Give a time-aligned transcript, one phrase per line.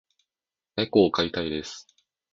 [0.77, 1.85] 猫を飼いたいです。